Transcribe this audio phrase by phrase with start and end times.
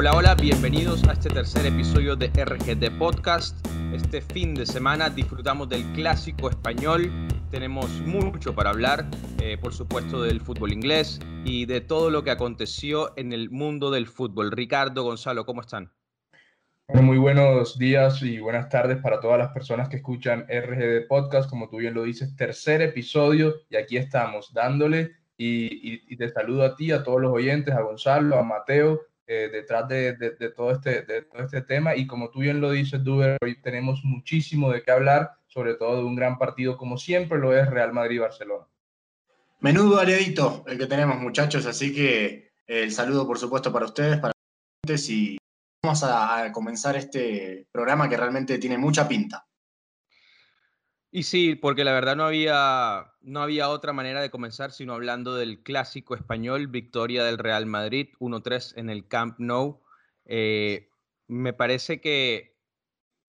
[0.00, 3.66] Hola, hola, bienvenidos a este tercer episodio de RGD Podcast.
[3.92, 7.10] Este fin de semana disfrutamos del clásico español.
[7.50, 9.06] Tenemos mucho para hablar,
[9.42, 13.90] eh, por supuesto, del fútbol inglés y de todo lo que aconteció en el mundo
[13.90, 14.52] del fútbol.
[14.52, 15.90] Ricardo, Gonzalo, ¿cómo están?
[16.94, 21.50] muy buenos días y buenas tardes para todas las personas que escuchan RGD Podcast.
[21.50, 25.16] Como tú bien lo dices, tercer episodio y aquí estamos dándole.
[25.36, 29.50] Y, y te saludo a ti, a todos los oyentes, a Gonzalo, a Mateo, eh,
[29.52, 30.14] detrás de,
[30.56, 31.94] todo este, de todo este tema.
[31.94, 35.98] Y como tú bien lo dices, Duber, hoy tenemos muchísimo de qué hablar, sobre todo
[35.98, 38.66] de un gran partido como siempre lo es Real Madrid-Barcelona.
[39.60, 44.18] Menudo aredito el que tenemos, muchachos, así que eh, el saludo, por supuesto, para ustedes,
[44.18, 44.32] para
[44.82, 45.38] ustedes y
[45.82, 49.47] vamos a comenzar este programa que realmente tiene mucha pinta.
[51.10, 55.34] Y sí, porque la verdad no había, no había otra manera de comenzar sino hablando
[55.34, 59.80] del clásico español, victoria del Real Madrid, 1-3 en el Camp Nou.
[60.26, 60.90] Eh,
[61.26, 62.58] me parece que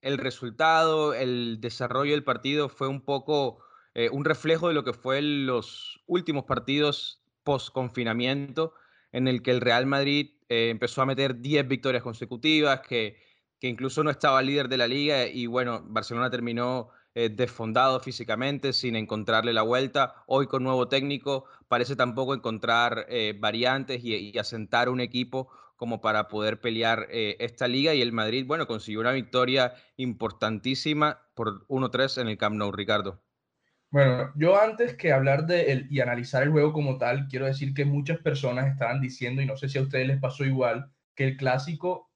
[0.01, 4.93] el resultado, el desarrollo del partido fue un poco eh, un reflejo de lo que
[4.93, 8.73] fue los últimos partidos post-confinamiento,
[9.11, 13.17] en el que el Real Madrid eh, empezó a meter 10 victorias consecutivas, que,
[13.59, 16.89] que incluso no estaba líder de la liga y bueno, Barcelona terminó
[17.21, 20.23] eh, desfondado físicamente, sin encontrarle la vuelta.
[20.25, 26.29] Hoy con nuevo técnico parece tampoco encontrar eh, variantes y, asentar un equipo como para
[26.29, 27.93] poder pelear eh, esta liga.
[27.93, 33.21] Y el Madrid, bueno, consiguió una victoria importantísima por 1-3 en el Camp Nou, Ricardo.
[33.91, 37.83] Bueno, yo antes que hablar de y analizar el juego como tal, quiero decir que
[37.83, 41.35] muchas personas estaban diciendo, y no sé si a ustedes les pasó igual, que el
[41.35, 42.13] clásico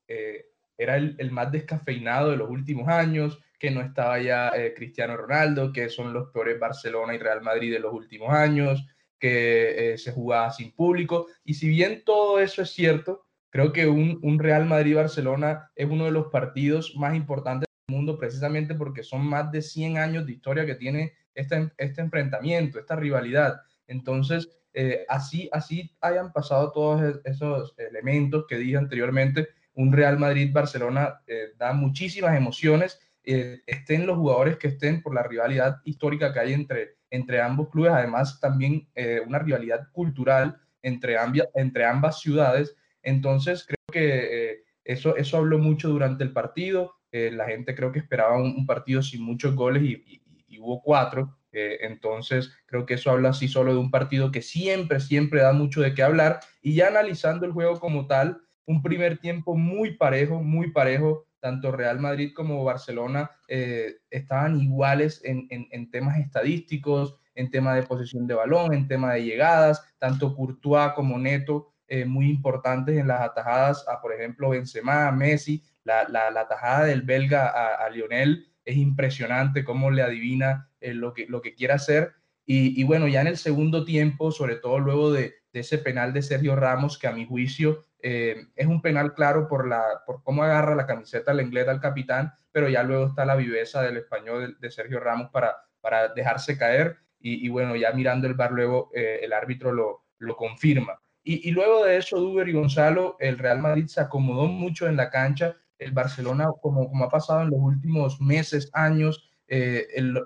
[0.77, 5.15] era el, el, más descafeinado de los últimos años, que no estaba ya eh, Cristiano
[5.15, 8.85] Ronaldo, que son los peores Barcelona y Real Madrid de los últimos años,
[9.17, 11.27] que eh, se jugaba sin público.
[11.45, 16.03] Y si bien todo eso es cierto, creo que un, un Real Madrid-Barcelona es uno
[16.03, 20.33] de los partidos más importantes del mundo precisamente porque son más de 100 años de
[20.33, 23.61] historia que tiene este, este enfrentamiento, esta rivalidad.
[23.87, 31.21] Entonces, eh, así, así hayan pasado todos esos elementos que dije anteriormente, un Real Madrid-Barcelona
[31.57, 36.53] da muchísimas emociones eh, estén los jugadores que estén por la rivalidad histórica que hay
[36.53, 41.15] entre, entre ambos clubes, además también eh, una rivalidad cultural entre,
[41.55, 42.75] entre ambas ciudades.
[43.01, 46.95] Entonces creo que eh, eso, eso habló mucho durante el partido.
[47.11, 50.19] la gente creo que esperaba un, partido sin muchos goles y,
[50.59, 51.37] hubo cuatro.
[51.51, 55.81] entonces creo que eso habla así solo de un partido que siempre, siempre da mucho
[55.81, 56.39] de qué hablar.
[56.61, 61.73] Y ya analizando el juego como tal, un primer tiempo muy parejo, muy parejo tanto
[61.73, 68.33] Real Madrid como Barcelona eh, estaban iguales en, temas estadísticos, en tema de posesión de
[68.33, 73.85] balón, en tema de llegadas, tanto Courtois como Neto, eh, muy importantes en las atajadas
[73.89, 79.91] a, por ejemplo, Benzema, Messi, la, la, atajada del belga a, Lionel es impresionante cómo
[79.91, 82.13] le adivina eh, lo, que, lo que quiere hacer.
[82.45, 86.21] Y, bueno, ya en el segundo tiempo, sobre todo luego de, de ese penal de
[86.21, 90.43] Sergio Ramos, que a mi juicio eh, es un penal claro por, la, por cómo
[90.43, 94.57] agarra la camiseta la inglés al capitán, pero ya luego está la viveza del español
[94.59, 96.97] de, Sergio Ramos para, para dejarse caer.
[97.25, 100.99] Y, bueno, ya mirando el bar luego eh, el árbitro lo, lo confirma.
[101.23, 105.09] Y, luego de eso, Duber y Gonzalo, el Real Madrid se acomodó mucho en la
[105.09, 110.21] cancha, el Barcelona, como, como ha pasado en los últimos meses, años, eh, el,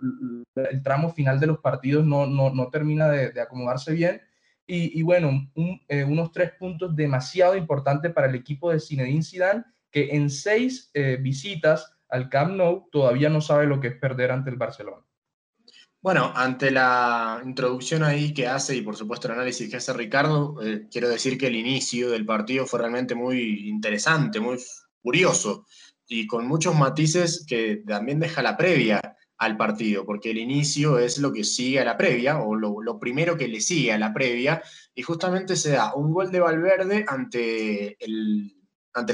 [0.83, 4.21] tramo final de los partidos no, no, no termina de, de acomodarse bien
[4.67, 5.50] y, bueno,
[5.88, 10.91] eh, unos tres puntos demasiado importantes para el equipo de Zinedine Zidane, que en seis
[10.94, 15.03] eh, visitas al Camp Nou todavía no sabe lo que es perder ante el Barcelona.
[16.01, 20.61] Bueno, ante la introducción ahí que hace y por supuesto el análisis que hace Ricardo,
[20.61, 24.57] eh, quiero decir que el inicio del partido fue realmente muy interesante, muy
[25.01, 25.66] curioso
[26.07, 29.01] y con muchos matices que también deja la previa
[29.38, 33.38] al partido, porque el inicio es lo que sigue a la previa, o lo, primero
[33.38, 34.62] que le sigue a la previa,
[34.96, 38.56] y justamente se da un gol de Valverde ante, el,
[38.94, 39.13] ante,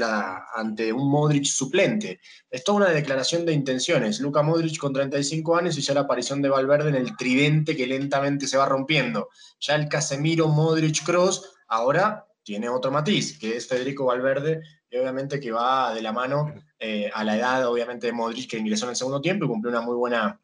[0.54, 2.20] ante un Modric suplente.
[2.50, 4.20] Es toda una declaración de intenciones.
[4.20, 7.86] Luca Modric con 35 años y ya la aparición de Valverde en el tridente que
[7.86, 9.28] lentamente se va rompiendo.
[9.60, 14.62] Ya el Casemiro Modric Cross ahora tiene otro matiz, que es Federico Valverde,
[14.98, 18.86] obviamente que va de la mano eh, a la edad, obviamente, de Modric, que ingresó
[18.86, 20.40] en el segundo tiempo y cumplió una muy buena,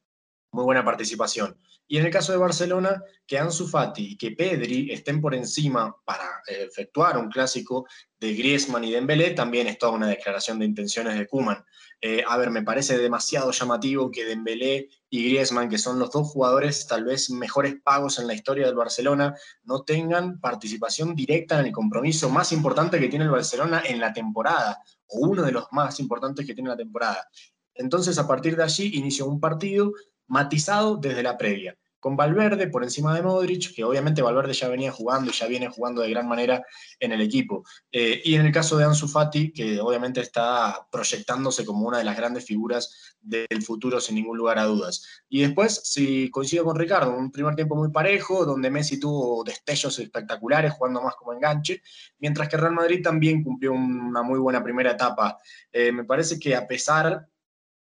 [0.52, 1.56] muy buena participación.
[1.90, 5.92] Y en el caso de Barcelona, que Ansu Fati y que Pedri estén por encima
[6.04, 7.84] para eh, efectuar un clásico
[8.16, 11.64] de Griezmann y Dembélé, también es toda una declaración de intenciones de Kuman.
[12.00, 16.28] Eh, a ver, me parece demasiado llamativo que Dembélé y Griezmann, que son los dos
[16.28, 19.34] jugadores tal vez mejores pagos en la historia del Barcelona,
[19.64, 24.12] no tengan participación directa en el compromiso más importante que tiene el Barcelona en la
[24.12, 27.28] temporada, o uno de los más importantes que tiene la temporada.
[27.74, 29.92] Entonces, a partir de allí, inició un partido
[30.28, 34.90] matizado desde la previa con Valverde por encima de Modric, que obviamente Valverde ya venía
[34.90, 36.64] jugando y ya viene jugando de gran manera
[36.98, 37.62] en el equipo.
[37.92, 42.04] Eh, y en el caso de Ansu Fati, que obviamente está proyectándose como una de
[42.04, 45.22] las grandes figuras del futuro sin ningún lugar a dudas.
[45.28, 49.98] Y después, si coincido con Ricardo, un primer tiempo muy parejo, donde Messi tuvo destellos
[49.98, 51.82] espectaculares, jugando más como enganche,
[52.18, 55.38] mientras que Real Madrid también cumplió una muy buena primera etapa.
[55.70, 57.28] Eh, me parece que a pesar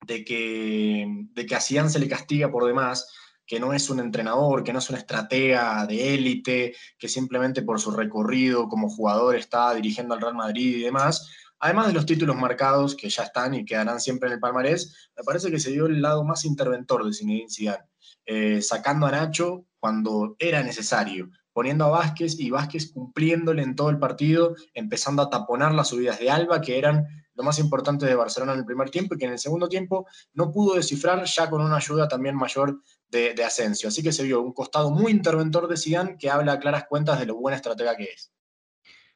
[0.05, 3.09] de que, de que a Zidane se le castiga por demás,
[3.45, 7.79] que no es un entrenador, que no es una estratega de élite, que simplemente por
[7.79, 11.29] su recorrido como jugador está dirigiendo al Real Madrid y demás.
[11.59, 15.23] Además de los títulos marcados que ya están y quedarán siempre en el palmarés, me
[15.23, 17.85] parece que se dio el lado más interventor de Zinedine Zidane,
[18.25, 23.89] eh, sacando a Nacho cuando era necesario, poniendo a Vázquez y Vázquez cumpliéndole en todo
[23.89, 28.15] el partido, empezando a taponar las subidas de Alba, que eran lo más importante de
[28.15, 31.49] Barcelona en el primer tiempo y que en el segundo tiempo no pudo descifrar ya
[31.49, 33.89] con una ayuda también mayor de, Asensio.
[33.89, 37.19] Así que se vio un costado muy interventor de Zidane que habla a claras cuentas
[37.19, 38.33] de lo buena estratega que es.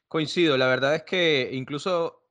[0.08, 2.24] Coincido, la verdad es que incluso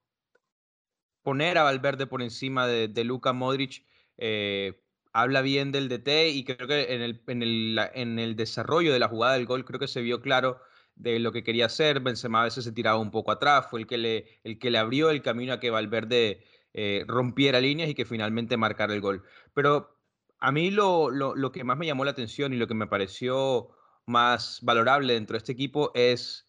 [1.23, 3.84] poner a Valverde por encima de, de Luka Modric
[4.17, 4.82] eh,
[5.12, 8.99] habla bien del DT y creo que en el, en, el, en el desarrollo de
[8.99, 10.61] la jugada del gol creo que se vio claro
[10.98, 12.00] de lo que quería hacer.
[12.00, 14.78] Benzema a veces se tiraba un poco atrás, fue el que le, el que le
[14.78, 19.24] abrió el camino a que Valverde eh, rompiera líneas y que finalmente marcara el gol.
[19.54, 19.96] Pero
[20.38, 23.70] a mí lo, lo, que más me llamó la atención y lo que me pareció
[24.06, 26.46] más valorable dentro de este equipo es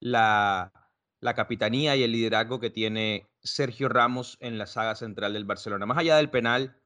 [0.00, 0.72] la,
[1.20, 5.86] la capitanía y el liderazgo que tiene Sergio Ramos en la saga central del Barcelona.
[5.86, 6.76] Más allá del penal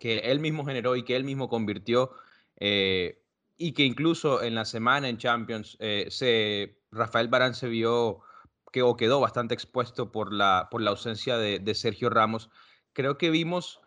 [0.00, 2.12] que él mismo generó y que él mismo convirtió,
[2.58, 3.22] eh,
[3.58, 8.20] y que incluso en la semana en Champions eh, se, Rafael Barán se vio
[8.72, 12.50] que, o quedó bastante expuesto por la, por la ausencia de, Sergio Ramos.
[12.92, 13.80] Creo que vimos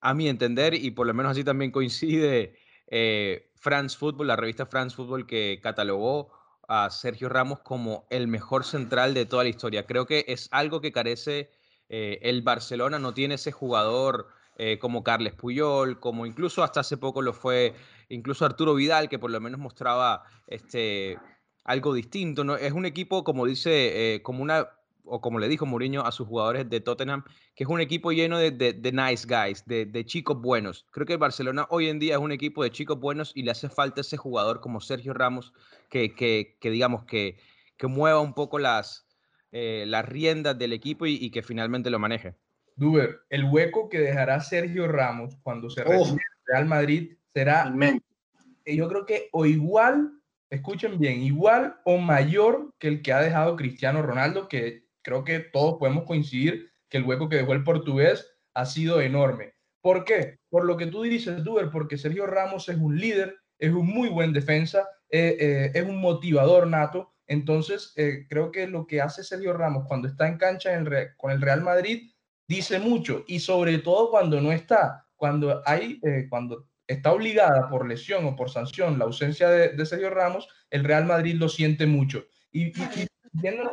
[0.00, 2.56] a mi entender, y por lo menos así también coincide
[2.86, 6.32] eh, France Football, la revista France Football que catalogó
[6.66, 9.84] a Sergio Ramos como el mejor central de toda la historia.
[9.84, 11.50] Creo que es algo que carece
[11.90, 14.28] eh, el Barcelona, no tiene ese jugador
[14.78, 17.74] como Carles Puyol, como incluso hasta hace poco lo fue
[18.08, 21.18] incluso Arturo Vidal, que por lo menos mostraba este,
[21.64, 22.44] algo distinto.
[22.44, 22.56] ¿no?
[22.56, 24.68] Es un equipo, como dice, como una
[25.04, 27.24] o como le dijo Mourinho a sus jugadores de Tottenham,
[27.54, 30.86] que es un equipo lleno de, de, nice guys, de, de, chicos buenos.
[30.90, 33.50] Creo que el Barcelona hoy en día es un equipo de chicos buenos y le
[33.50, 35.52] hace falta ese jugador como Sergio Ramos
[35.90, 37.38] que, que, que digamos, que,
[37.76, 39.06] que, mueva un poco las,
[39.52, 42.34] eh, las riendas del equipo y, y, que finalmente lo maneje.
[42.76, 46.16] Duber, el hueco que dejará Sergio Ramos cuando se retire oh.
[46.46, 48.06] Real Madrid será, inmenso.
[48.64, 50.12] yo creo que o igual
[50.50, 55.40] escuchen bien, igual o mayor que el que ha dejado Cristiano Ronaldo, que creo que
[55.40, 59.54] todos podemos coincidir que el hueco que dejó el portugués ha sido enorme.
[59.82, 60.38] ¿Por qué?
[60.48, 64.08] Por lo que tú dices, Duber, porque Sergio Ramos es un líder, es un muy
[64.08, 67.12] buen defensa, eh, eh, es un motivador nato.
[67.26, 71.08] Entonces, eh, creo que lo que hace Sergio Ramos cuando está en cancha en el,
[71.16, 72.12] con el Real Madrid
[72.46, 78.24] dice mucho y sobre todo cuando no está, cuando hay, cuando está obligada por lesión
[78.26, 82.24] o por sanción la ausencia de, de Sergio Ramos, el Real Madrid lo siente mucho.
[82.52, 83.06] Y, y,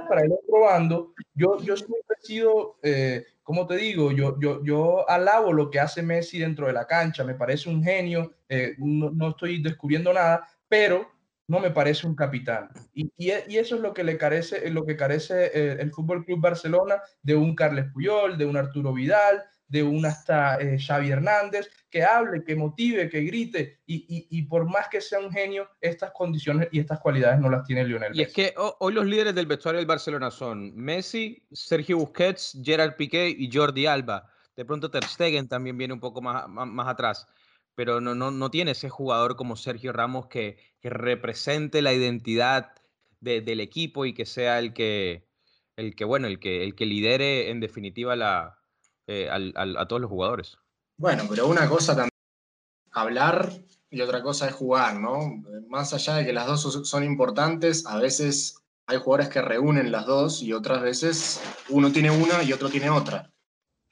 [0.07, 5.09] para el otro yo, yo siempre he sido, eh, como te digo, yo, yo, yo
[5.09, 9.11] alabo lo que hace Messi dentro de la cancha, me parece un genio, eh, no,
[9.11, 11.09] no, estoy descubriendo nada, pero
[11.47, 12.69] no me parece un capitán.
[12.93, 16.41] Y, y, eso es lo que le carece, lo que carece eh, el Fútbol Club
[16.41, 22.03] Barcelona de un Carles Puyol, de un Arturo Vidal, de un hasta Xavi Hernández, que
[22.03, 26.11] hable, que motive, que grite, y, y, y, por más que sea un genio, estas
[26.11, 28.21] condiciones y estas cualidades no las tiene Lionel Messi.
[28.21, 32.95] Y es que hoy los líderes del vestuario del Barcelona son Messi, Sergio Busquets, Gerard
[32.95, 34.31] Piqué y Jordi Alba.
[34.55, 37.27] De pronto Ter Stegen también viene un poco más, más, más atrás,
[37.75, 42.71] pero no, no, no tiene ese jugador como Sergio Ramos que, que represente la identidad
[43.19, 45.27] de, del equipo y que sea el que,
[45.75, 48.59] el que, bueno, el que, el que lidere en definitiva la,
[49.07, 50.57] eh, al, al, a todos los jugadores.
[51.01, 52.11] Bueno, pero una cosa también
[52.91, 53.51] hablar
[53.89, 55.41] y otra cosa es jugar, ¿no?
[55.67, 60.05] Más allá de que las dos son importantes, a veces hay jugadores que reúnen las
[60.05, 63.33] dos y otras veces uno tiene una y otro tiene otra.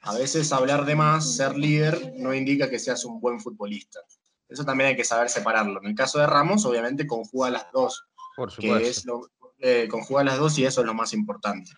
[0.02, 3.98] A veces hablar de más, ser líder, no indica que seas un buen futbolista.
[4.48, 5.80] Eso también hay que saber separarlo.
[5.82, 8.04] En el caso de Ramos, obviamente conjuga las dos.
[8.36, 8.78] Por supuesto.
[8.78, 11.72] Que es lo, eh, conjuga las dos y eso es lo más importante.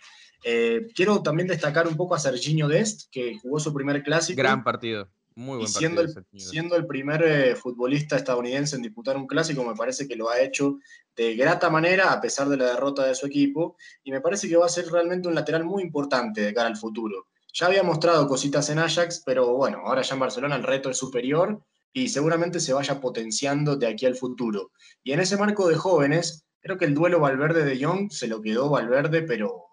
[0.44, 4.36] Eh, quiero también destacar un poco a Serginho Dest, que jugó su primer clásico.
[4.36, 5.08] Gran partido.
[5.34, 9.74] Muy buen siendo, el, siendo el primer eh, futbolista estadounidense en disputar un clásico, me
[9.74, 10.78] parece que lo ha hecho
[11.16, 14.56] de grata manera a pesar de la derrota de su equipo y me parece que
[14.56, 17.28] va a ser realmente un lateral muy importante de cara al futuro.
[17.54, 20.96] Ya había mostrado cositas en Ajax, pero bueno, ahora ya en Barcelona el reto es
[20.96, 21.62] superior
[21.92, 24.72] y seguramente se vaya potenciando de aquí al futuro.
[25.02, 28.40] Y en ese marco de jóvenes, creo que el duelo Valverde de Young se lo
[28.40, 29.66] quedó Valverde, pero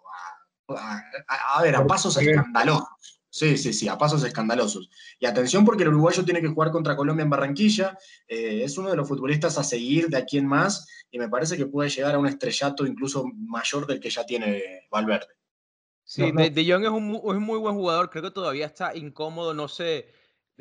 [0.68, 3.19] a, ver, a pasos escandalosos.
[3.32, 4.90] Sí, sí, sí, a pasos escandalosos.
[5.20, 7.98] Y atención porque el uruguayo tiene que jugar contra Colombia en Barranquilla.
[8.28, 11.56] Eh, es uno de los futbolistas a seguir de aquí en más y me parece
[11.56, 15.28] que puede llegar a un estrellato incluso mayor del que ya tiene Valverde.
[16.04, 18.10] Sí, De, Jong es un, es un, muy buen jugador.
[18.10, 19.54] Creo que todavía está incómodo.
[19.54, 20.12] No sé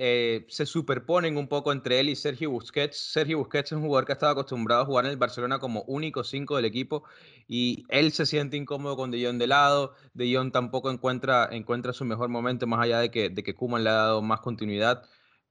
[0.00, 2.96] eh, se superponen un poco entre él y Sergio Busquets.
[2.96, 5.82] Sergio Busquets es un jugador que ha estado acostumbrado a jugar en el Barcelona como
[5.88, 7.02] único cinco del equipo
[7.48, 9.96] y él se siente incómodo con De Jong de lado.
[10.14, 13.82] De Jong tampoco encuentra, encuentra su mejor momento, más allá de que, de que Koeman
[13.82, 15.02] le ha dado más continuidad.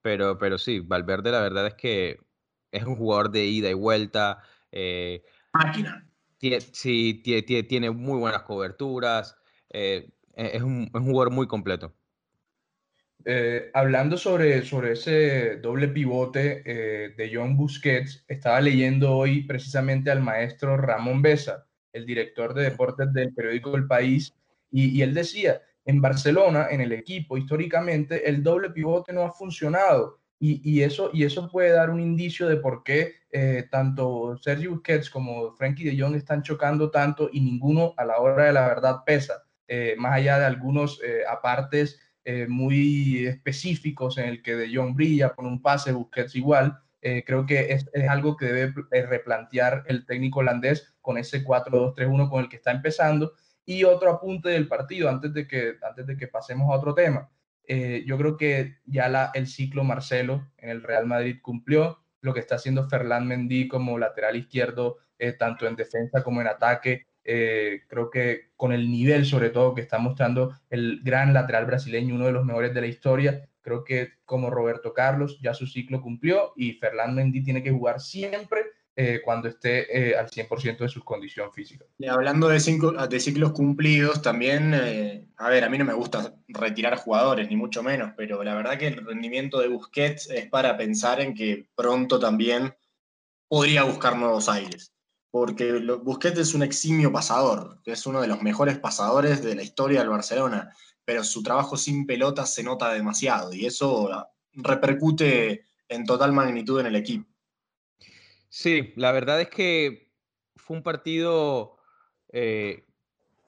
[0.01, 2.17] Pero, pero sí, Valverde la verdad es que
[2.71, 4.41] es un jugador de ida y vuelta.
[4.71, 6.09] Eh, Máquina.
[6.71, 7.21] sí,
[7.67, 9.35] tiene, muy buenas coberturas.
[9.69, 11.93] Eh, es un jugador muy completo.
[13.25, 20.09] Eh, hablando sobre, sobre ese doble pivote eh, de John Busquets, estaba leyendo hoy precisamente
[20.09, 24.33] al maestro Ramón Besa, el director de deportes del periódico El País,
[24.69, 30.19] y, él decía, en Barcelona, en el equipo, históricamente, el doble pivote no ha funcionado.
[30.39, 35.09] Y, eso, y eso puede dar un indicio de por qué eh, tanto Sergio Busquets
[35.09, 38.97] como Frankie de Jong están chocando tanto y ninguno a la hora de la verdad
[39.03, 39.43] pesa,
[39.97, 45.45] más allá de algunos apartes eh, muy específicos en el que De Jong brilla con
[45.45, 46.77] un pase, Busquets igual.
[47.01, 51.45] Eh, creo que es, es, algo que debe eh, replantear el técnico holandés con ese
[51.45, 53.31] 4-2-3-1 con el que está empezando.
[53.65, 57.29] Y otro apunte del partido, antes de que, antes de que pasemos a otro tema.
[58.05, 61.99] yo creo que ya la, el ciclo Marcelo en el Real Madrid cumplió.
[62.19, 64.97] Lo que está haciendo Ferland Mendy como lateral izquierdo,
[65.39, 69.81] tanto en defensa como en ataque, eh, creo que con el nivel sobre todo que
[69.81, 74.13] está mostrando el gran lateral brasileño, uno de los mejores de la historia, creo que
[74.23, 78.61] como Roberto Carlos ya su ciclo cumplió y Fernando Mendy tiene que jugar siempre
[78.95, 81.85] eh, cuando esté eh, al 100% de su condición física.
[81.97, 86.33] Y hablando de, cinco, de ciclos cumplidos, también, a ver, a mí no me gusta
[86.47, 90.77] retirar jugadores, ni mucho menos, pero la verdad que el rendimiento de Busquets es para
[90.77, 92.73] pensar en que pronto también
[93.49, 94.93] podría buscar nuevos aires
[95.37, 99.99] porque Busquets es un eximio pasador, es uno de los mejores pasadores de la historia
[99.99, 100.73] del Barcelona,
[101.05, 104.09] pero su trabajo sin pelotas se nota demasiado y eso
[104.53, 107.29] repercute en total magnitud en el equipo.
[108.49, 110.11] Sí, la verdad es que
[110.55, 111.77] fue un partido
[112.29, 112.87] eh,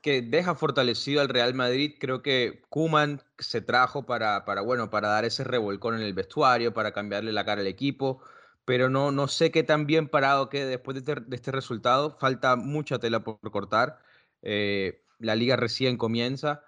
[0.03, 1.95] que deja fortalecido al Real Madrid.
[1.99, 6.91] Creo que Kuman se trajo para, bueno, para dar ese revolcón en el vestuario, para
[6.91, 8.21] cambiarle la cara al equipo
[8.69, 12.15] pero no, no sé qué tan bien parado quede después de este, este resultado.
[12.19, 13.97] Falta mucha tela por cortar.
[14.43, 16.63] Eh, la liga recién comienza,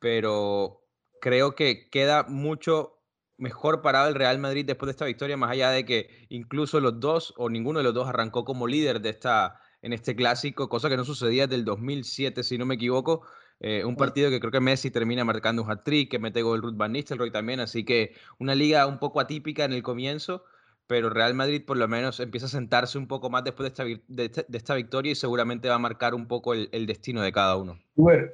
[0.00, 0.86] pero
[1.18, 2.98] creo que queda mucho
[3.38, 7.00] mejor parado el Real Madrid después de esta victoria, más allá de que incluso los
[7.00, 10.90] dos o ninguno de los dos arrancó como líder de esta, en este clásico, cosa
[10.90, 13.22] que no sucedía desde el 2007, si no me equivoco.
[13.60, 16.76] Eh, un partido que creo que Messi termina marcando un hat-trick, que mete gol Ruth
[16.76, 20.44] Van Nistelrooy también, así que una liga un poco atípica en el comienzo,
[20.90, 23.72] pero Real Madrid por lo menos empieza a sentarse un poco más después
[24.08, 27.78] de esta, victoria y seguramente va a marcar un poco el, destino de cada uno.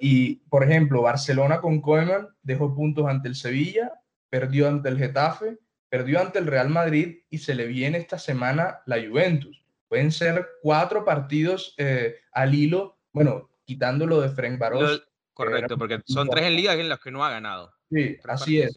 [0.00, 3.92] Y, por ejemplo, Barcelona con Koeman dejó puntos ante el Sevilla,
[4.30, 5.58] perdió ante el Getafe,
[5.90, 9.62] perdió ante el Real Madrid y se le viene esta semana la Juventus.
[9.88, 15.06] Pueden ser cuatro partidos eh, al hilo, bueno, quitándolo de Frank Barros.
[15.34, 17.74] Correcto, porque son tres en liga en los que no ha ganado.
[17.90, 18.74] Sí, así es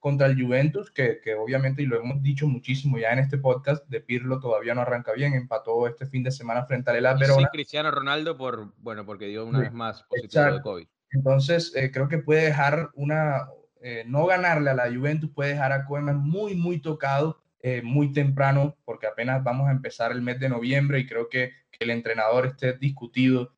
[0.00, 3.86] contra el Juventus, que, que, obviamente, y lo hemos dicho muchísimo ya en este podcast,
[3.88, 7.36] de Pirlo todavía no arranca bien, empató este fin de semana frente al Verona.
[7.36, 10.86] Sí, Cristiano Ronaldo, por, bueno, porque dio una vez más positivo de COVID.
[11.12, 13.48] Entonces, eh, creo que puede dejar una,
[13.82, 18.12] eh, no ganarle a la Juventus, puede dejar a Koeman muy, muy tocado, eh, muy
[18.12, 21.90] temprano, porque apenas vamos a empezar el mes de noviembre y creo que, que el
[21.90, 23.52] entrenador esté discutido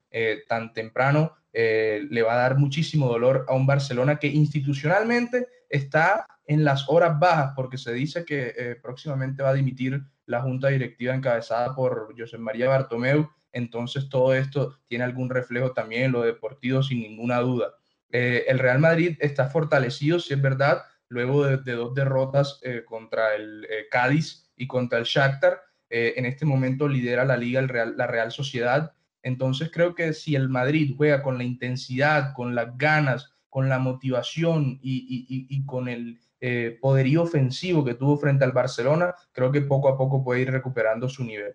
[0.46, 6.64] tan temprano, le va a dar muchísimo dolor a un Barcelona que institucionalmente está en
[6.64, 11.14] las horas bajas, porque se dice que eh, próximamente va a dimitir la junta directiva
[11.14, 16.82] encabezada por José María Bartomeu, entonces todo esto tiene algún reflejo también en lo deportivo,
[16.82, 17.74] sin ninguna duda.
[18.10, 23.34] Eh, el Real Madrid está fortalecido, si es verdad, luego de, dos derrotas eh, contra
[23.34, 25.60] el Cádiz y contra el Shakhtar.
[25.94, 28.94] En este momento lidera la liga el Real, la Real Sociedad.
[29.22, 33.78] Entonces creo que si el Madrid juega con la intensidad, con las ganas, con la
[33.78, 39.90] motivación y, con el eh, poderío ofensivo que tuvo frente al Barcelona, creo que poco
[39.90, 41.54] a poco puede ir recuperando su nivel.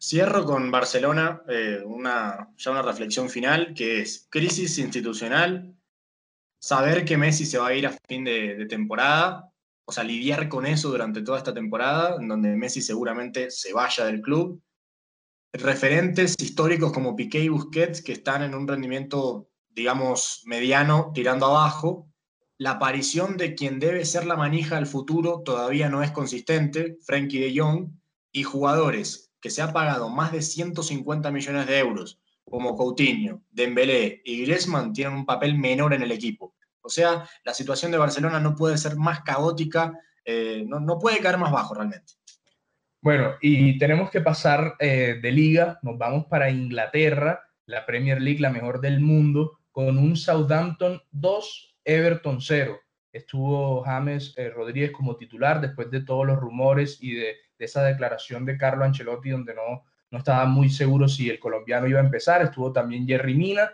[0.00, 5.76] Cierro con Barcelona eh, una, ya una reflexión final que es crisis institucional,
[6.58, 9.52] saber que Messi se va a ir a fin de, temporada,
[9.84, 14.06] o sea, lidiar con eso durante toda esta temporada, en donde Messi seguramente se vaya
[14.06, 14.62] del club.
[15.52, 22.10] Referentes históricos como Piqué y Busquets, que están en un rendimiento, digamos, mediano, tirando abajo.
[22.58, 27.38] La aparición de quien debe ser la manija del futuro todavía no es consistente, Frankie
[27.38, 27.92] de Jong,
[28.32, 34.20] y jugadores que se ha pagado más de 150 millones de euros, como Coutinho, Dembélé
[34.24, 36.56] y Griezmann, tienen un papel menor en el equipo.
[36.80, 39.92] O sea, la situación de Barcelona no puede ser más caótica,
[40.24, 42.14] eh, no, puede caer más bajo realmente.
[43.00, 48.40] Bueno, y tenemos que pasar eh, de liga, nos vamos para Inglaterra, la Premier League,
[48.40, 52.80] la mejor del mundo, con un Southampton 2, Everton 0.
[53.12, 58.44] Estuvo James eh, Rodríguez como titular después de todos los rumores y de esa declaración
[58.44, 62.42] de Carlo Ancelotti donde no, no estaba muy seguro si el colombiano iba a empezar.
[62.42, 63.70] Estuvo también Jerry Mina.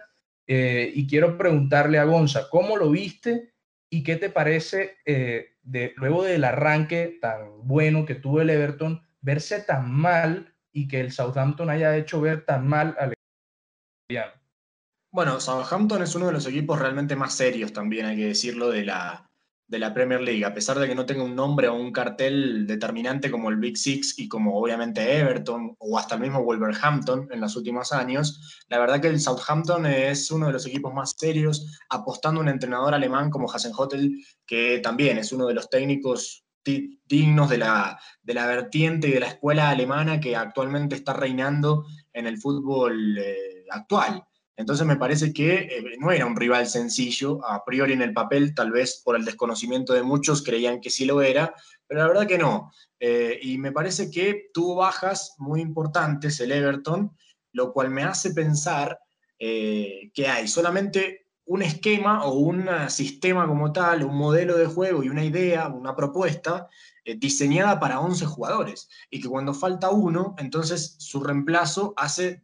[0.47, 3.55] Eh, y quiero preguntarle a Gonza, ¿cómo lo viste
[3.89, 9.01] y qué te parece eh, de, luego del arranque tan bueno que tuvo el Everton,
[9.23, 13.15] verse tan mal y que el Southampton haya hecho ver tan mal al
[14.07, 14.44] colombiano?
[15.15, 18.85] Bueno, Southampton es uno de los equipos realmente más serios también, hay que decirlo, de
[18.85, 19.31] la,
[19.69, 22.67] de la Premier League, a pesar de que no tenga un nombre o un cartel
[22.67, 27.41] determinante como el Big Six y como obviamente Everton o hasta el mismo Wolverhampton en
[27.41, 31.79] los últimos años, la verdad que el Southampton es uno de los equipos más serios,
[31.91, 37.51] apostando a un entrenador alemán como Hasenhotel, que también es uno de los técnicos dignos
[37.51, 42.27] de la, de la vertiente y de la escuela alemana que actualmente está reinando en
[42.27, 44.25] el fútbol eh, actual.
[44.57, 48.55] Entonces me parece que eh, no era un rival sencillo, a priori en el papel,
[48.55, 51.55] tal vez por el desconocimiento de muchos creían que sí lo era,
[51.87, 52.73] pero la verdad que no.
[53.01, 57.17] Eh, y me parece que tuvo bajas muy importantes el Everton,
[57.53, 59.01] lo cual me hace pensar
[59.39, 65.03] eh, que hay solamente un esquema o un sistema como tal, un modelo de juego
[65.03, 66.69] y una idea, una propuesta
[67.05, 72.41] diseñada para 11 jugadores y que cuando falta uno, entonces su reemplazo hace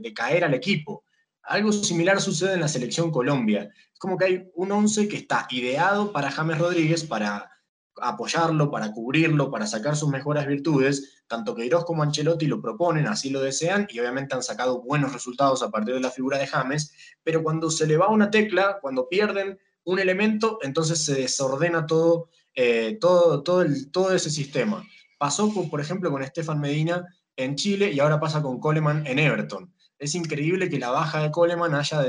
[0.00, 1.04] decaer al equipo.
[1.48, 3.72] Algo similar sucede en la selección Colombia.
[3.90, 7.50] Es como que hay un 11 que está ideado para James Rodríguez, para
[7.96, 11.22] apoyarlo, para cubrirlo, para sacar sus mejores virtudes.
[11.26, 15.62] Tanto Queiroz como Ancelotti lo proponen, así lo desean, y obviamente han sacado buenos resultados
[15.62, 16.92] a partir de la figura de James,
[17.24, 22.28] pero cuando se le va una tecla, cuando pierden un elemento, entonces se desordena todo,
[22.54, 24.86] eh, todo, todo, todo ese sistema.
[25.16, 27.06] Pasó, por ejemplo, con Estefan Medina
[27.36, 31.30] en Chile y ahora pasa con Coleman en Everton es increíble que la baja de
[31.30, 32.02] Coleman haya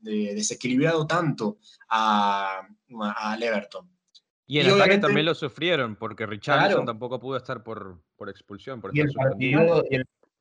[0.00, 2.66] desequilibrado tanto a,
[3.40, 3.90] Everton.
[4.46, 8.80] Y en ataque también lo sufrieron, porque Richardson tampoco pudo estar por, expulsión.
[8.92, 9.84] y, el partido,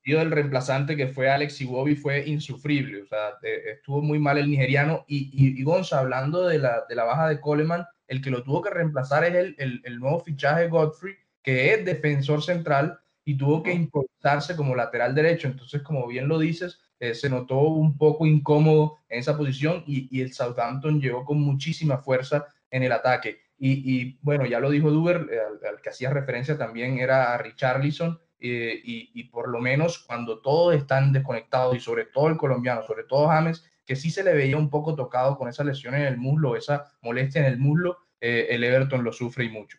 [0.04, 3.04] del reemplazante que fue Alex Iwobi fue insufrible.
[3.04, 5.06] O sea, estuvo muy mal el nigeriano.
[5.08, 9.24] Y, y, Gonza, hablando de la, baja de Coleman, el que lo tuvo que reemplazar
[9.24, 14.76] es el, el nuevo fichaje Godfrey, que es defensor central y tuvo que improvisarse como
[14.76, 15.48] lateral derecho.
[15.48, 20.22] Entonces, como bien lo dices, eh, se notó un poco incómodo en esa posición y,
[20.22, 23.42] el Southampton llegó con muchísima fuerza en el ataque.
[23.58, 28.20] Y, bueno, ya lo dijo Duber, eh, al, que hacía referencia también era a Richarlison,
[28.40, 32.84] eh, y, y, por lo menos cuando todos están desconectados y sobre todo el colombiano,
[32.84, 36.02] sobre todo James, que sí se le veía un poco tocado con esa lesión en
[36.02, 39.78] el muslo, esa molestia en el muslo, el Everton lo sufre y mucho.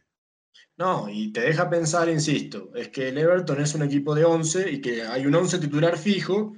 [0.77, 4.73] No, y te deja pensar, insisto, es que el Everton es un equipo de 11
[4.73, 6.55] y que hay un 11 titular fijo,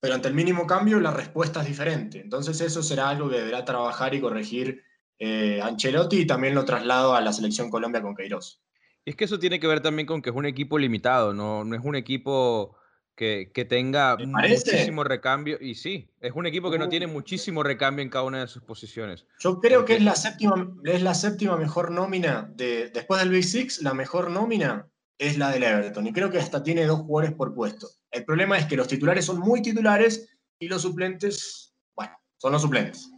[0.00, 2.20] pero ante el mínimo cambio la respuesta es diferente.
[2.20, 4.82] Entonces eso será algo que deberá trabajar y corregir
[5.18, 8.62] eh, Ancelotti y también lo traslado a la selección Colombia con Queiroz.
[9.04, 11.76] Es que eso tiene que ver también con que es un equipo limitado, no, no
[11.76, 12.76] es un equipo
[13.14, 15.58] que, que tenga muchísimo recambio.
[15.60, 18.62] Y sí, es un equipo que no tiene muchísimo recambio en cada una de sus
[18.62, 19.26] posiciones.
[19.38, 23.44] Yo creo que es la séptima, es la séptima mejor nómina de, después del Big
[23.44, 24.88] Six, la mejor nómina
[25.20, 26.06] es la del Everton.
[26.06, 27.88] Y creo que hasta tiene dos jugadores por puesto.
[28.10, 32.62] El problema es que los titulares son muy titulares y los suplentes, bueno, son los
[32.62, 33.10] suplentes.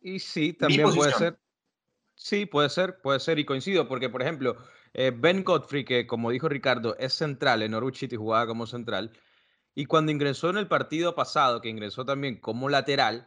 [0.00, 1.38] Y sí, también puede ser.
[2.14, 4.56] Sí, puede ser, puede ser y coincido, porque por ejemplo,
[4.94, 9.12] eh, Ben Godfrey, que como dijo Ricardo, es central en Norwich City, jugaba como central,
[9.74, 13.26] y cuando ingresó en el partido pasado, que ingresó también como lateral,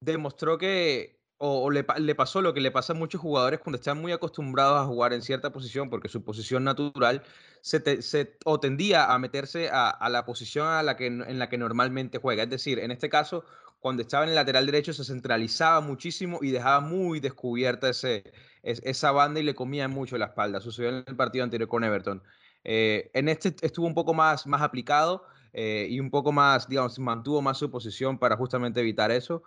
[0.00, 4.12] demostró que o, le, pasó lo que le pasa a muchos jugadores cuando están muy
[4.12, 7.22] acostumbrados a jugar en cierta posición, porque su posición natural
[7.60, 11.56] se, se o tendía a meterse a, la posición a la que, en la que
[11.56, 12.42] normalmente juega.
[12.42, 13.44] Es decir, en este caso,
[13.80, 18.24] cuando estaba en el lateral derecho se centralizaba muchísimo y dejaba muy descubierta ese,
[18.62, 20.60] esa banda y le comía mucho la espalda.
[20.60, 22.22] Sucedió en el partido anterior con Everton.
[22.64, 26.98] Eh, en este estuvo un poco más, más aplicado eh, y un poco más, digamos,
[26.98, 29.44] mantuvo más su posición para justamente evitar eso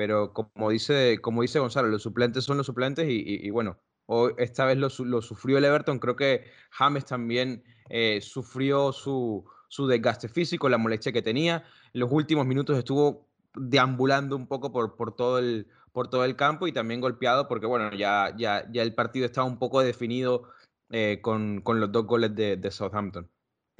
[0.00, 4.64] pero como dice, como dice Gonzalo, los suplentes son los suplentes y, bueno, hoy, esta
[4.64, 5.98] vez lo, sufrió el Everton.
[5.98, 9.44] Creo que James también eh, sufrió su,
[9.86, 11.64] desgaste físico, la molestia que tenía.
[11.92, 16.34] En los últimos minutos estuvo deambulando un poco por, por, todo, el, por todo el
[16.34, 20.44] campo y también golpeado porque, bueno, ya, ya, ya el partido estaba un poco definido
[20.88, 23.28] eh, con, los dos goles de Southampton.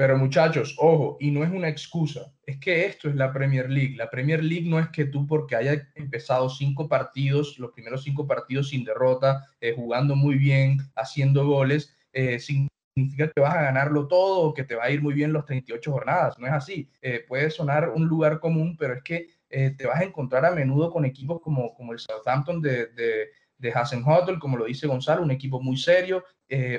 [0.00, 3.96] Pero muchachos, ojo, y no es una excusa, es que esto es la Premier League.
[3.98, 8.26] La Premier League no es que tú porque hayas empezado cinco partidos, los primeros cinco
[8.26, 14.08] partidos sin derrota, eh, jugando muy bien, haciendo goles, eh, significa que vas a ganarlo
[14.08, 16.38] todo o que te va a ir muy bien los 38 jornadas.
[16.38, 16.90] No es así.
[17.02, 20.90] Eh, puede sonar un lugar común, pero es que te vas a encontrar a menudo
[20.90, 23.74] con equipos como, como el Southampton de, de de
[24.06, 26.24] Hotel, como lo dice Gonzalo, un equipo muy serio,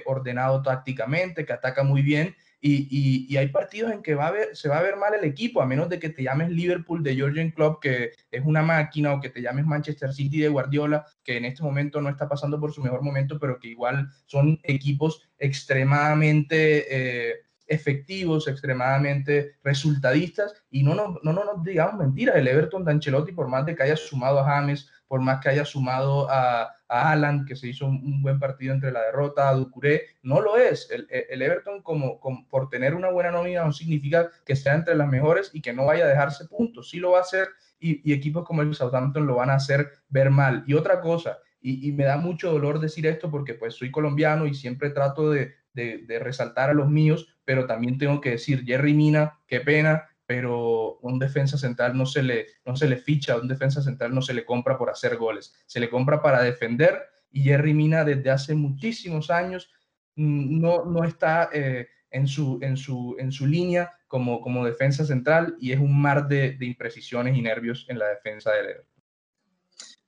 [0.05, 4.69] ordenado tácticamente, que ataca muy bien y, hay partidos en que va a ver, se
[4.69, 7.49] va a ver mal el equipo, a menos de que te llames Liverpool de Georgian
[7.49, 11.45] Club, que es una máquina, o que te llames Manchester City de Guardiola, que en
[11.45, 16.85] este momento no está pasando por su mejor momento, pero que igual son equipos extremadamente
[17.31, 20.53] eh, efectivos, extremadamente resultadistas.
[20.69, 23.75] Y no nos no, no, no, digamos mentiras, el Everton de Ancelotti, por más de
[23.75, 27.85] que haya sumado a James, por más que haya sumado a, Alan, que se hizo
[27.85, 30.89] un, buen partido entre la derrota, a Ducuré, no lo es.
[30.89, 32.17] El, el Everton, como,
[32.49, 35.83] por tener una buena nómina, no significa que sea entre las mejores y que no
[35.83, 36.89] vaya a dejarse puntos.
[36.89, 40.29] Sí lo va a hacer y, equipos como el Southampton lo van a hacer ver
[40.29, 40.63] mal.
[40.65, 44.53] Y otra cosa, y, me da mucho dolor decir esto porque pues soy colombiano y
[44.53, 49.39] siempre trato de, de resaltar a los míos, pero también tengo que decir, Jerry Mina,
[49.45, 53.81] qué pena, pero un defensa central no se le, no se le ficha, un defensa
[53.81, 57.73] central no se le compra por hacer goles, se le compra para defender y Jerry
[57.73, 59.69] Mina desde hace muchísimos años
[60.15, 65.03] mm, no, no está eh, en, su, en, su, en su línea como, como defensa
[65.03, 69.03] central y es un mar de, de imprecisiones y nervios en la defensa del Everton.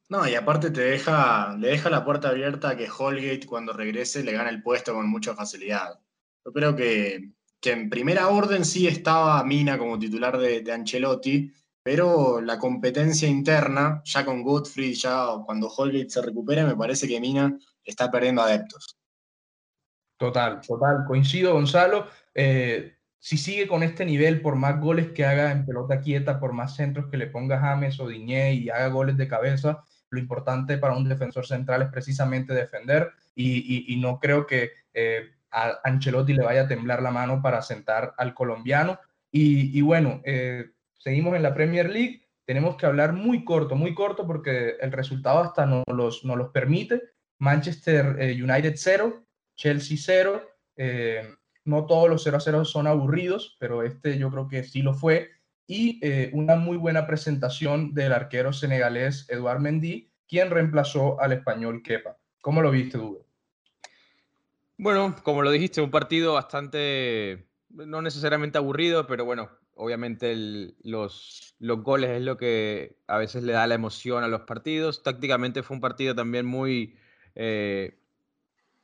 [0.08, 4.24] No, y aparte te deja, le deja la puerta abierta a que Holgate cuando regrese
[4.24, 6.00] le gane el puesto con mucha facilidad.
[6.46, 7.34] Yo creo que
[7.64, 11.50] que en primera orden sí estaba Mina como titular de, Ancelotti,
[11.82, 17.22] pero la competencia interna, ya con Gottfried, ya cuando Holgate se recupere, me parece que
[17.22, 18.98] Mina está perdiendo adeptos.
[20.18, 22.08] Total, total, coincido Gonzalo.
[22.36, 26.52] Eh, si sigue con este nivel, por más goles que haga en pelota quieta, por
[26.52, 30.78] más centros que le ponga James o Diñé y haga goles de cabeza, lo importante
[30.78, 36.44] para un defensor central es precisamente defender y, no creo que eh, a Ancelotti le
[36.44, 39.00] vaya a temblar la mano para sentar al colombiano.
[39.32, 42.28] Y, bueno, eh, seguimos en la Premier League.
[42.46, 46.50] Tenemos que hablar muy corto, muy corto, porque el resultado hasta no los, no los
[46.50, 47.02] permite.
[47.40, 50.44] Manchester eh, United 0, Chelsea 0.
[50.76, 51.34] Eh,
[51.66, 54.94] no todos los 0 a 0 son aburridos, pero este yo creo que sí lo
[54.94, 55.32] fue.
[55.66, 56.02] Y
[56.34, 62.18] una muy buena presentación del arquero senegalés Eduard Mendy, quien reemplazó al español Kepa.
[62.42, 63.23] ¿Cómo lo viste, Duque?
[64.78, 70.36] Bueno, como lo dijiste, un partido bastante, no necesariamente aburrido, pero bueno, obviamente
[70.84, 75.04] los, los goles es lo que a veces le da la emoción a los partidos.
[75.04, 76.96] Tácticamente fue un partido también muy,
[77.36, 78.00] eh,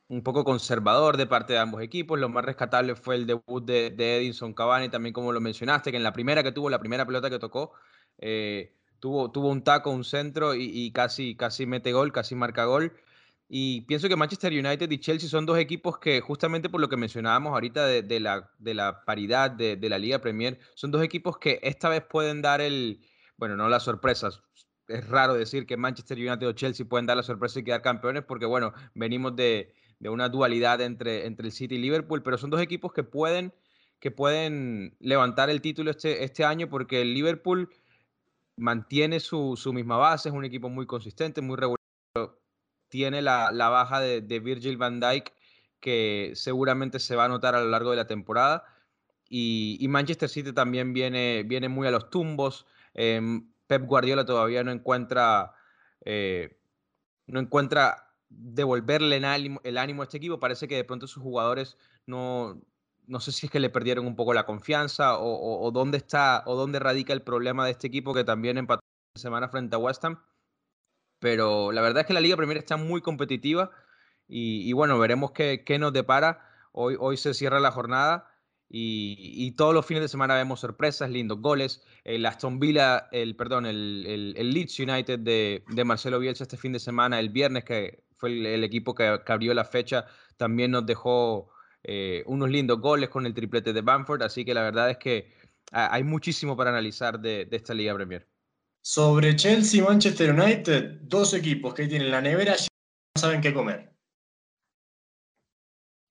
[0.08, 2.18] un poco conservador de parte de ambos equipos.
[2.18, 6.02] Lo más rescatable fue el debut de, Edinson Cavani, también como lo mencionaste, que en
[6.04, 7.72] la primera que tuvo, la primera pelota que tocó,
[8.18, 12.64] eh, tuvo, tuvo un taco, un centro y, y, casi, casi mete gol, casi marca
[12.64, 12.92] gol.
[13.52, 16.96] Y pienso que Manchester United y Chelsea son dos equipos que, justamente por lo que
[16.96, 21.58] mencionábamos ahorita de, la, de la, paridad de, la Liga Premier, son dos equipos que
[21.64, 23.00] esta vez pueden dar el,
[23.36, 24.40] bueno, no las sorpresas.
[24.86, 28.22] Es raro decir que Manchester United o Chelsea pueden dar la sorpresa y quedar campeones,
[28.22, 32.60] porque bueno, venimos de, una dualidad entre, entre el City y Liverpool, pero son dos
[32.60, 33.52] equipos que pueden,
[33.98, 37.68] que pueden levantar el título este, este año, porque el Liverpool
[38.56, 41.79] mantiene su, su misma base, es un equipo muy consistente, muy regular
[42.90, 45.32] tiene la, baja de, Virgil van Dijk,
[45.80, 48.64] que seguramente se va a notar a lo largo de la temporada.
[49.28, 52.66] Y, Manchester City también viene, viene, muy a los tumbos.
[52.94, 55.54] Em, Pep Guardiola todavía no encuentra,
[56.04, 56.58] eh,
[57.26, 60.40] no encuentra devolverle el ánimo, el ánimo, a este equipo.
[60.40, 62.60] Parece que de pronto sus jugadores no,
[63.06, 66.56] no sé si es que le perdieron un poco la confianza o, dónde está o
[66.56, 68.82] dónde radica el problema de este equipo que también empató
[69.14, 70.20] la semana frente a West Ham
[71.20, 73.70] Pero la verdad es que la Liga Premier está muy competitiva
[74.26, 76.46] y, bueno, veremos qué, qué, nos depara.
[76.72, 78.30] Hoy, hoy se cierra la jornada
[78.72, 81.82] y, todos los fines de semana vemos sorpresas, lindos goles.
[82.04, 86.78] El Aston Villa, el, perdón, el, el, Leeds United de, Marcelo Bielsa este fin de
[86.78, 90.06] semana, el viernes, que fue el, equipo que, abrió la fecha,
[90.36, 91.50] también nos dejó
[91.82, 94.22] eh, unos lindos goles con el triplete de Bamford.
[94.22, 95.32] Así que la verdad es que
[95.72, 98.29] hay muchísimo para analizar de esta Liga Premier.
[98.82, 103.52] Sobre Chelsea y Manchester United, dos equipos que tienen la nevera y no saben qué
[103.52, 103.92] comer.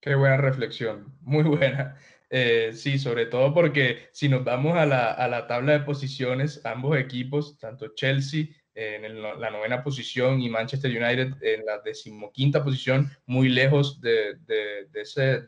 [0.01, 1.97] Qué buena reflexión, muy buena.
[2.29, 6.63] Eh, sí, sobre todo porque si nos vamos a la, a la, tabla de posiciones,
[6.63, 8.45] ambos equipos, tanto Chelsea
[8.79, 14.87] en la novena posición y Manchester United en la decimoquinta posición, muy lejos de, de,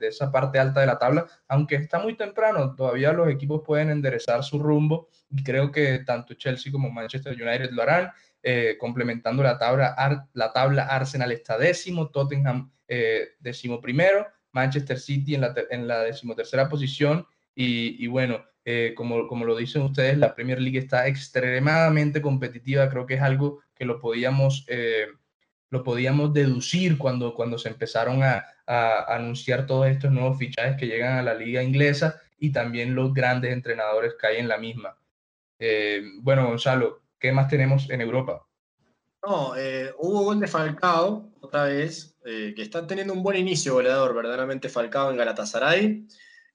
[0.02, 4.44] esa parte alta de la tabla, aunque está muy temprano, todavía los equipos pueden enderezar
[4.44, 8.12] su rumbo y creo que tanto Chelsea como Manchester United lo harán,
[8.44, 9.96] eh, complementando la tabla,
[10.34, 16.04] la tabla Arsenal está décimo, Tottenham eh, décimo primero, Manchester City en la, en la
[16.04, 22.21] decimotercera posición y bueno, eh, como, como lo dicen ustedes, la Premier League está extremadamente
[22.21, 25.08] competitiva, creo que es algo que lo podíamos, eh,
[25.71, 30.86] lo podíamos deducir cuando, cuando se empezaron a, a, anunciar todos estos nuevos fichajes que
[30.86, 34.95] llegan a la liga inglesa y también los grandes entrenadores que hay en la misma.
[35.58, 38.45] Eh, bueno, Gonzalo, ¿qué más tenemos en Europa?
[39.26, 39.54] No,
[40.00, 45.12] hubo gol de Falcao, otra vez, que está teniendo un buen inicio goleador, verdaderamente Falcao
[45.12, 46.08] en Galatasaray.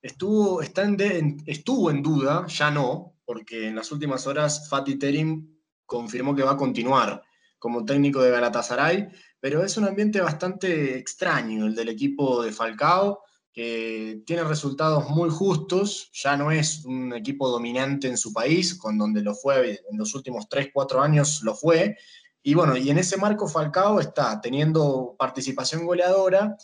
[0.02, 5.56] Estuvo, está en estuvo en duda, ya no, porque en las últimas horas Fatih Terim
[5.84, 7.22] confirmó que va a continuar
[7.58, 9.08] como técnico de Galatasaray,
[9.40, 15.30] pero es un ambiente bastante extraño el del equipo de Falcao, que tiene resultados muy
[15.30, 19.96] justos, ya no es un equipo dominante en su país, con donde lo fue en
[19.96, 21.96] los últimos 3, 4 años lo fue,
[22.42, 26.56] y bueno, y en ese marco Falcao está teniendo participación goleadora,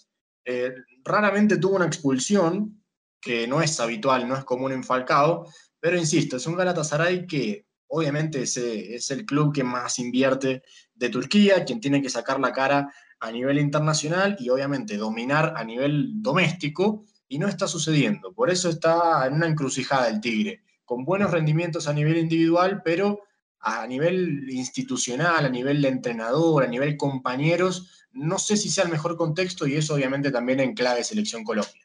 [0.45, 2.82] eh, raramente tuvo una expulsión,
[3.23, 5.47] que no es habitual, no es común en Falcao,
[5.81, 10.63] pero insisto, es un Galatasaray que obviamente es, es el club que más invierte
[10.95, 15.65] de Turquía, quien tiene que sacar la cara a nivel internacional y obviamente dominar a
[15.65, 18.35] nivel doméstico, y no está sucediendo.
[18.35, 23.21] Por eso está en una encrucijada el Tigre, con buenos rendimientos a nivel individual, pero
[23.59, 28.91] a nivel institucional, a nivel de entrenador, a nivel compañeros, no sé si sea el
[28.91, 31.82] mejor contexto y eso obviamente también en clave Selección Colombia.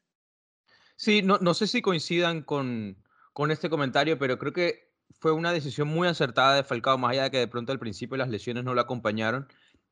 [0.97, 2.97] Sí, no, no sé si coincidan con,
[3.33, 7.23] con este comentario, pero creo que fue una decisión muy acertada de Falcao, más allá
[7.23, 9.47] de que de pronto al principio las lesiones no lo acompañaron.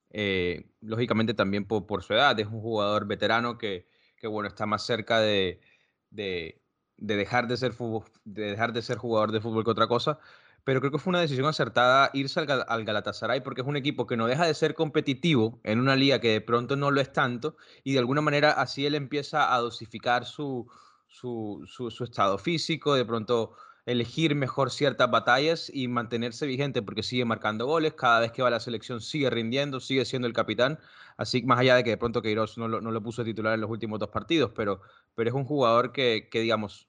[0.10, 3.88] Eh, lógicamente también por, su edad, es un jugador veterano que,
[4.18, 5.62] que bueno, está más cerca de,
[6.10, 6.62] de,
[6.98, 7.76] de, dejar de, ser
[8.24, 10.20] de dejar de ser jugador de fútbol que otra cosa,
[10.64, 14.08] pero creo que fue una decisión acertada irse al, al, Galatasaray porque es un equipo
[14.08, 17.12] que no deja de ser competitivo en una liga que de pronto no lo es
[17.14, 20.68] tanto y de alguna manera así él empieza a dosificar su,
[21.16, 23.54] su, estado físico, de pronto
[23.86, 28.48] elegir mejor ciertas batallas y mantenerse vigente porque sigue marcando goles, cada vez que va
[28.48, 30.80] a la selección sigue rindiendo, sigue siendo el capitán,
[31.18, 33.62] así más allá de que de pronto Queiroz no lo, no lo puso titular en
[33.62, 34.82] los últimos dos partidos, pero,
[35.14, 36.88] pero es un jugador que, que digamos,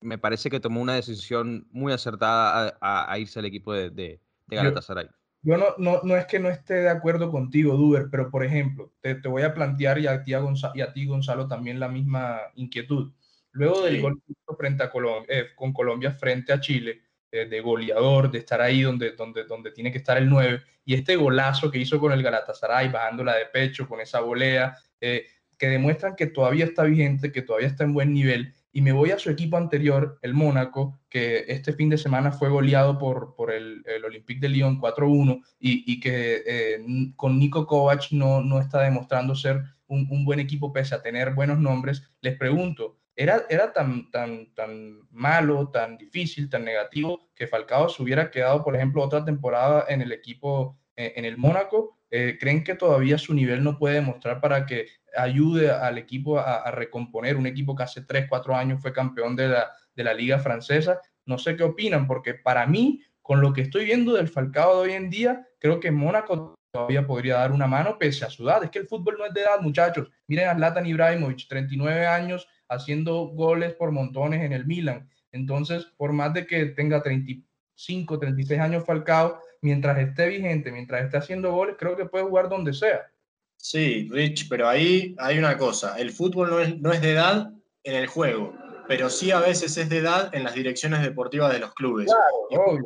[0.00, 5.08] me parece que tomó una decisión muy acertada a, irse al equipo de, de, Galatasaray.
[5.42, 8.92] Yo, no, no, no, es que no esté de acuerdo contigo, Duber, pero por ejemplo,
[9.00, 12.40] te, te voy a plantear y a, ti, y a ti, Gonzalo, también la misma
[12.54, 13.12] inquietud.
[13.52, 14.22] Luego del gol
[14.56, 18.82] frente a Colombia, eh, con Colombia frente a Chile, eh, de goleador, de estar ahí
[18.82, 22.22] donde, donde, donde tiene que estar el 9, y este golazo que hizo con el
[22.22, 25.26] Galatasaray, bajándola de pecho, con esa volea, eh,
[25.58, 29.10] que demuestran que todavía está vigente, que todavía está en buen nivel, y me voy
[29.10, 33.50] a su equipo anterior, el Mónaco, que este fin de semana fue goleado por, por
[33.50, 36.80] el, el Olympique de Lyon 4-1 y, y, que
[37.16, 41.34] con Nico Kovac no, no está demostrando ser un, un, buen equipo pese a tener
[41.34, 42.02] buenos nombres.
[42.20, 48.30] Les pregunto, era, tan, tan, tan malo, tan difícil, tan negativo, que Falcao se hubiera
[48.30, 51.98] quedado, por ejemplo, otra temporada en el equipo, eh, en el Mónaco.
[52.12, 56.70] Eh, ¿Creen que todavía su nivel no puede demostrar para que ayude al equipo a,
[56.70, 57.36] recomponer?
[57.36, 61.00] Un equipo que hace 3, 4 años fue campeón de la, de la liga francesa.
[61.26, 64.90] No sé qué opinan, porque para mí, con lo que estoy viendo del Falcao de
[64.90, 68.62] hoy en día, creo que Mónaco todavía podría dar una mano pese a su edad.
[68.62, 70.08] Es que el fútbol no es de edad, muchachos.
[70.28, 75.08] Miren a Zlatan Ibrahimovic, 39 años, haciendo goles por montones en el Milan.
[75.32, 81.16] Entonces, por más de que tenga 35, 36 años Falcao, mientras esté vigente, mientras esté
[81.16, 83.10] haciendo goles, creo que puede jugar donde sea.
[83.56, 87.50] Sí, Rich, pero ahí hay una cosa, el fútbol no es, no es de edad
[87.82, 88.54] en el juego,
[88.86, 92.06] pero sí a veces es de edad en las direcciones deportivas de los clubes.
[92.06, 92.78] Claro,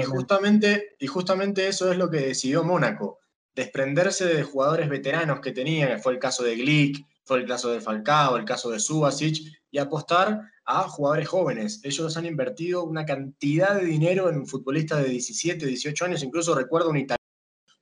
[0.00, 3.20] y, justamente, y justamente eso es lo que decidió Mónaco,
[3.54, 7.70] desprenderse de jugadores veteranos que tenían, que fue el caso de Glick, fue el caso
[7.70, 9.38] de Falcao, el caso de Subasic,
[9.70, 11.80] y apostar a jugadores jóvenes.
[11.82, 16.90] Ellos han invertido una cantidad de dinero en futbolistas de 17, 18 años, incluso recuerdo
[16.90, 17.18] un italiano,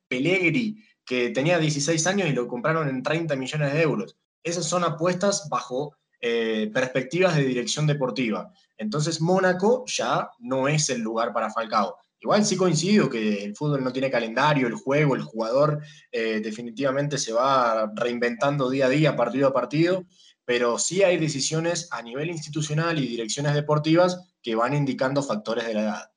[0.09, 4.16] Pellegri, que tenía 16 años y lo compraron en 30 millones de euros.
[4.42, 8.53] Esas son apuestas bajo eh, perspectivas de dirección deportiva.
[8.76, 11.96] Entonces Mónaco ya no es el lugar para Falcao.
[12.23, 17.17] Igual sí coincido que el fútbol no tiene calendario, el juego, el jugador eh, definitivamente
[17.17, 20.05] se va reinventando día a día, partido a partido,
[20.45, 25.75] pero sí hay decisiones a nivel institucional y direcciones deportivas que van indicando factores de
[25.75, 26.13] la edad.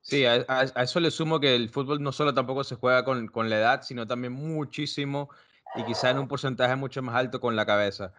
[0.00, 3.48] Sí, a, eso le sumo que el fútbol no solo tampoco se juega con, con
[3.48, 5.30] la edad, sino también muchísimo
[5.76, 8.12] y quizá en un porcentaje mucho más alto con la cabeza.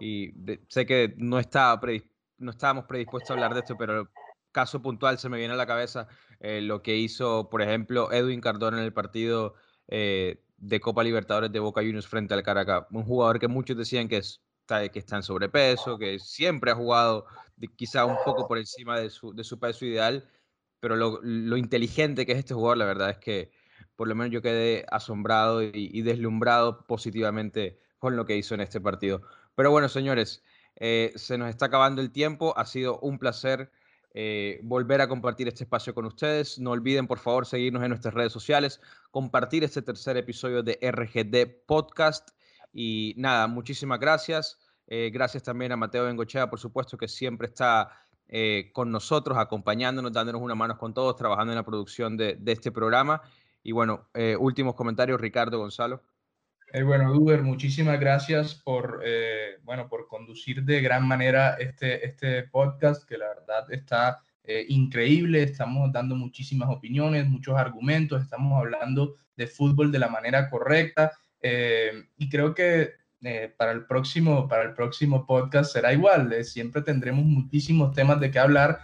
[0.00, 0.32] Y
[0.68, 1.80] sé que no, estaba
[2.38, 4.10] no estábamos predispuestos a hablar de esto, pero
[4.52, 6.08] caso puntual se me viene a la cabeza
[6.40, 9.54] eh, lo que hizo, por ejemplo, Edwin Cardona en el partido
[9.88, 12.86] eh, de Copa Libertadores de Boca Juniors frente al Caracas.
[12.90, 17.26] Un jugador que muchos decían que, está, que está en sobrepeso, que siempre ha jugado
[17.76, 20.28] quizá un poco por encima de su, de su peso ideal,
[20.80, 23.50] pero lo, lo, inteligente que es este jugador, la verdad es que
[23.96, 28.60] por lo menos yo quedé asombrado y, y deslumbrado positivamente con lo que hizo en
[28.60, 29.22] este partido.
[29.56, 30.44] Pero bueno, señores,
[30.76, 32.56] eh, se nos está acabando el tiempo.
[32.56, 33.70] Ha sido un placer
[34.14, 36.58] eh, volver a compartir este espacio con ustedes.
[36.58, 41.66] No olviden, por favor, seguirnos en nuestras redes sociales, compartir este tercer episodio de RGD
[41.66, 42.30] Podcast.
[42.72, 44.58] Y nada, muchísimas gracias.
[44.86, 47.90] Eh, gracias también a Mateo Bengochea, por supuesto, que siempre está
[48.74, 52.70] con nosotros, acompañándonos, dándonos una mano con todos, trabajando en la producción de, de este
[52.70, 53.22] programa.
[53.62, 56.02] Y bueno, últimos comentarios, Ricardo Gonzalo.
[56.70, 62.42] Eh, bueno, Uber, muchísimas gracias por, eh, bueno, por conducir de gran manera este, este
[62.42, 65.42] podcast, que la verdad está eh, increíble.
[65.42, 71.12] Estamos dando muchísimas opiniones, muchos argumentos, estamos hablando de fútbol de la manera correcta.
[71.40, 72.92] y creo que
[73.56, 76.32] para, el próximo, para el próximo podcast será igual.
[76.44, 78.80] siempre tendremos muchísimos temas de qué hablar.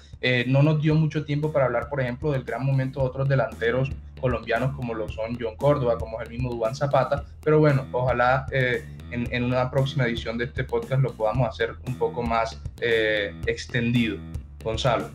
[0.47, 3.91] no nos dio mucho tiempo para hablar, por ejemplo, del gran momento de otros delanteros
[4.25, 8.47] colombianos como lo son John Córdoba, como es el mismo Dubán Zapata, pero bueno, ojalá
[8.53, 13.39] eh, en, una próxima edición de este podcast lo podamos hacer un poco más eh,
[13.47, 14.17] extendido.
[14.63, 15.11] Gonzalo.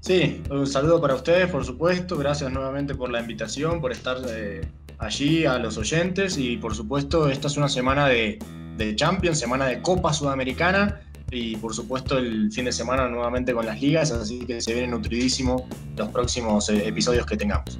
[0.00, 4.62] Sí, un saludo para ustedes, por supuesto, gracias nuevamente por la invitación, por estar eh,
[4.98, 8.38] allí a los oyentes y por supuesto esta es una semana de,
[8.76, 13.66] de Champions, semana de Copa Sudamericana y por supuesto el fin de semana nuevamente con
[13.66, 17.76] las ligas, así que se viene nutridísimo los próximos episodios que tengamos.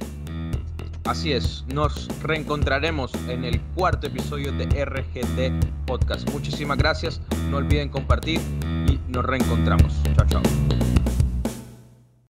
[1.05, 6.29] Así es, nos reencontraremos en el cuarto episodio de RGT Podcast.
[6.31, 8.41] Muchísimas gracias, no olviden compartir
[8.87, 9.93] y nos reencontramos.
[10.17, 10.86] Chao, chao.